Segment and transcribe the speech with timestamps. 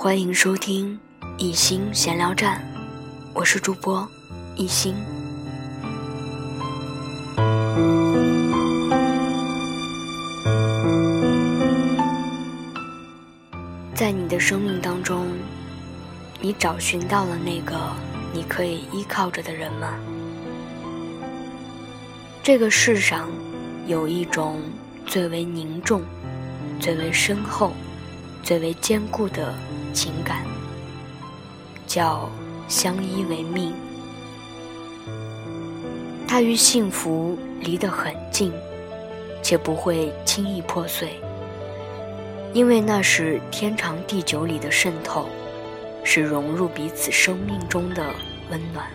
[0.00, 0.96] 欢迎收听
[1.38, 2.64] 一心闲聊站，
[3.34, 4.08] 我是主播
[4.54, 4.94] 一心。
[13.92, 15.26] 在你的生命当中，
[16.40, 17.76] 你找寻到了那个
[18.32, 19.98] 你可以依靠着的人吗？
[22.40, 23.28] 这个世上
[23.88, 24.62] 有一种
[25.04, 26.04] 最为凝重、
[26.78, 27.72] 最为深厚、
[28.44, 29.52] 最为坚固的
[29.98, 30.46] 情感，
[31.84, 32.30] 叫
[32.68, 33.74] 相依为命。
[36.28, 38.52] 它与幸福离得很近，
[39.42, 41.20] 且不会轻易破碎，
[42.52, 45.28] 因为那是天长地久里的渗透，
[46.04, 48.14] 是融入彼此生命中的
[48.52, 48.86] 温暖。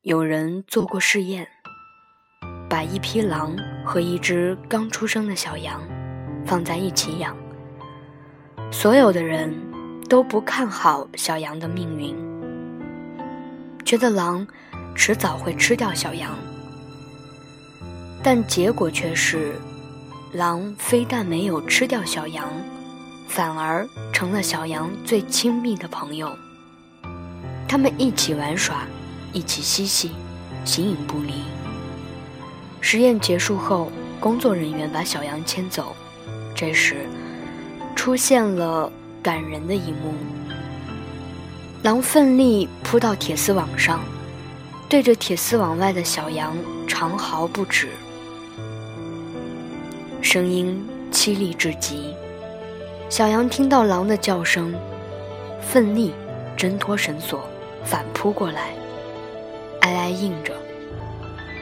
[0.00, 1.46] 有人做过试验，
[2.70, 5.82] 把一匹狼和一只刚出生的小羊
[6.46, 7.36] 放在一起养。
[8.70, 9.54] 所有的人
[10.08, 12.16] 都不看好小羊的命运，
[13.84, 14.46] 觉得狼
[14.94, 16.30] 迟早会吃掉小羊。
[18.22, 19.54] 但结果却是，
[20.32, 22.48] 狼非但没有吃掉小羊，
[23.28, 26.30] 反而成了小羊最亲密的朋友。
[27.68, 28.84] 他们一起玩耍。
[29.36, 30.12] 一起嬉戏，
[30.64, 31.32] 形影不离。
[32.80, 35.92] 实验结束后，工作人员把小羊牵走。
[36.54, 37.06] 这时，
[37.96, 38.90] 出现了
[39.22, 40.14] 感人的一幕：
[41.82, 44.00] 狼奋力扑到铁丝网上，
[44.88, 47.88] 对着铁丝网外的小羊长嚎不止，
[50.22, 50.80] 声音
[51.12, 52.14] 凄厉至极。
[53.10, 54.72] 小羊听到狼的叫声，
[55.60, 56.12] 奋力
[56.56, 57.42] 挣脱绳索，
[57.84, 58.70] 反扑过来。
[59.80, 60.54] 哀哀应着，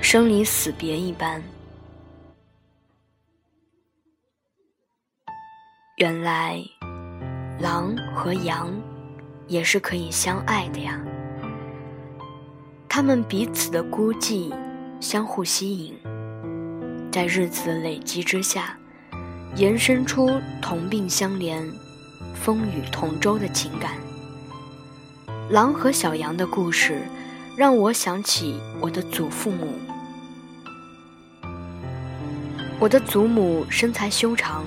[0.00, 1.42] 生离死别一般。
[6.02, 6.60] 原来，
[7.60, 8.68] 狼和羊
[9.46, 11.00] 也是可以相爱的呀。
[12.88, 14.52] 他们彼此的孤寂
[14.98, 15.94] 相互吸引，
[17.12, 18.76] 在日子的累积之下，
[19.54, 21.62] 延伸出同病相怜、
[22.34, 23.92] 风雨同舟的情感。
[25.50, 27.00] 狼和小羊的故事。
[27.54, 29.74] 让我想起我的祖父母。
[32.80, 34.64] 我的祖母身材修长，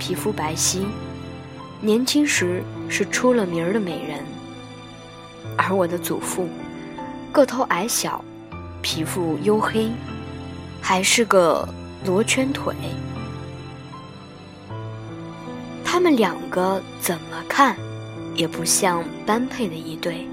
[0.00, 0.86] 皮肤白皙，
[1.80, 4.20] 年轻时是出了名的美人；
[5.58, 6.48] 而我的祖父
[7.30, 8.24] 个头矮小，
[8.80, 9.90] 皮肤黝黑，
[10.80, 11.68] 还是个
[12.06, 12.74] 罗圈腿。
[15.84, 17.76] 他们两个怎么看，
[18.34, 20.26] 也不像般配的一对。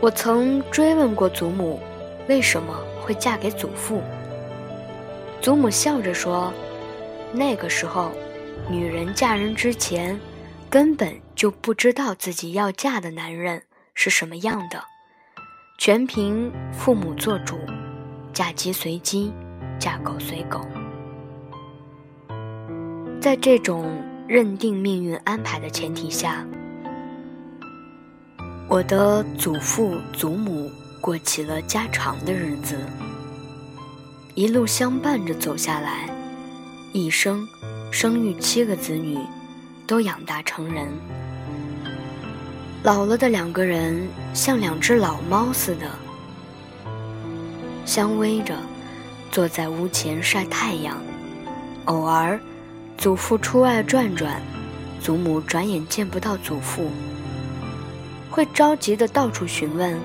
[0.00, 1.80] 我曾追问过祖母，
[2.28, 4.00] 为什么会嫁给祖父？
[5.42, 6.52] 祖母笑着说
[7.32, 8.12] ：“那个时候，
[8.68, 10.18] 女人嫁人之前，
[10.68, 13.62] 根本就不知道自己要嫁的男人
[13.94, 14.82] 是什么样的，
[15.78, 17.60] 全凭父母做主，
[18.32, 19.32] 嫁鸡随鸡，
[19.78, 20.66] 嫁狗随狗。
[23.20, 26.44] 在这种认定命运安排的前提下。”
[28.68, 30.68] 我的祖父祖母
[31.00, 32.76] 过起了家常的日子，
[34.34, 36.10] 一路相伴着走下来，
[36.92, 37.46] 一生
[37.90, 39.18] 生育七个子女，
[39.86, 40.86] 都养大成人。
[42.82, 45.90] 老了的两个人像两只老猫似的，
[47.84, 48.54] 相偎着
[49.30, 50.96] 坐在屋前晒太阳。
[51.86, 52.38] 偶尔，
[52.98, 54.40] 祖父出外转转，
[55.00, 56.90] 祖母转眼见不到祖父。
[58.30, 59.98] 会着急的到处询问：“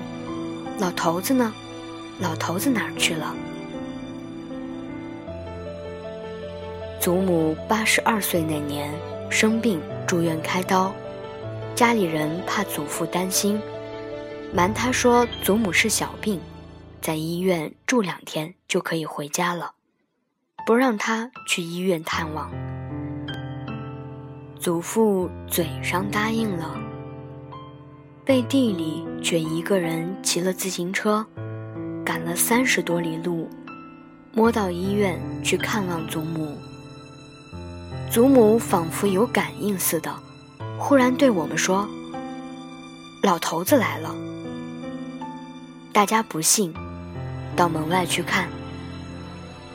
[0.80, 1.52] 老头子呢？
[2.18, 3.34] 老头子哪儿去了？”
[7.02, 8.88] 祖母八十二岁那年
[9.28, 10.94] 生病住院开刀，
[11.74, 13.60] 家里人怕祖父担心，
[14.54, 16.38] 瞒他说祖母是小病，
[17.00, 19.72] 在医院住两天就可以回家了，
[20.64, 22.48] 不让他去医院探望。
[24.60, 26.80] 祖父嘴上答应了。
[28.24, 31.26] 背地里却一个人骑了自行车，
[32.04, 33.50] 赶了三十多里路，
[34.32, 36.56] 摸到医院去看望祖母。
[38.12, 40.14] 祖母仿佛有感应似的，
[40.78, 41.88] 忽然对我们说
[43.24, 44.14] ：“老头子来了。”
[45.94, 46.74] 大家不信，
[47.56, 48.48] 到门外去看，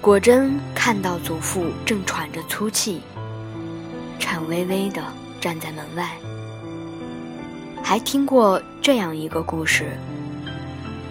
[0.01, 3.01] 果真看到祖父正喘着粗气，
[4.19, 5.01] 颤巍巍地
[5.41, 6.15] 站在门外。
[7.81, 9.97] 还听过这样一个故事：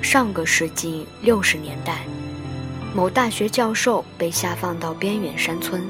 [0.01, 2.07] 上个世纪六十年代，
[2.95, 5.83] 某大学教授被下放到边远山村，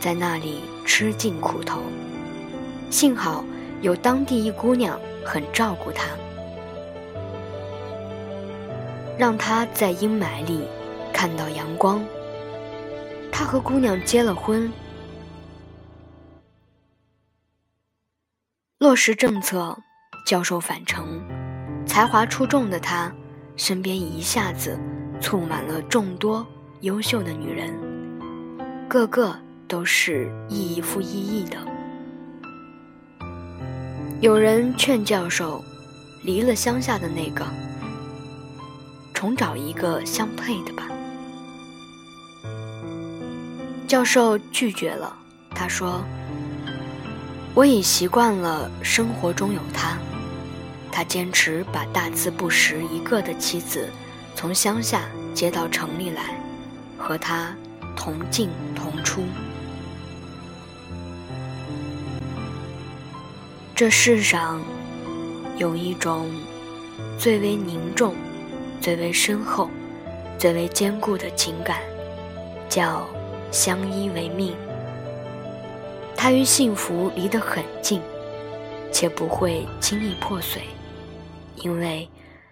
[0.00, 1.80] 在那里吃尽苦头。
[2.90, 3.44] 幸好
[3.80, 6.06] 有当地一姑娘很照顾他，
[9.18, 10.66] 让他在阴霾里
[11.12, 12.04] 看到阳光。
[13.30, 14.70] 他和姑娘结了婚，
[18.78, 19.76] 落实政策，
[20.26, 21.22] 教授返程，
[21.86, 23.10] 才华出众的他
[23.56, 24.78] 身边一下子
[25.20, 26.46] 簇满了众多
[26.82, 27.74] 优秀的女人，
[28.86, 29.34] 个个
[29.72, 31.56] 都是意义复意义的。
[34.20, 35.64] 有人劝教授，
[36.24, 37.42] 离了乡下的那个，
[39.14, 40.86] 重找一个相配的吧。
[43.88, 45.16] 教授拒绝了，
[45.54, 46.04] 他说
[47.56, 49.96] ：“我已习惯了生活中有他。”
[50.92, 53.88] 他坚持把大字不识一个的妻子
[54.34, 56.38] 从乡下接到城里来，
[56.98, 57.56] 和他
[57.96, 59.22] 同进同出。
[63.82, 64.62] 这世上
[65.56, 66.30] 有一种
[67.18, 68.14] 最为凝重、
[68.80, 69.68] 最为深厚、
[70.38, 71.82] 最为坚固的情感，
[72.68, 73.04] 叫
[73.50, 74.54] 相依为命。
[76.16, 78.00] 它与幸福离得很近，
[78.92, 80.62] 且不会轻易破碎，
[81.56, 82.08] 因为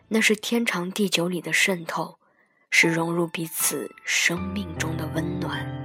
[0.09, 2.19] 那是天长地久里的渗透，
[2.73, 5.80] 是融入彼此生命中的温暖。